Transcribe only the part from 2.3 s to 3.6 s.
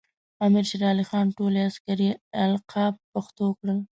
القاب پښتو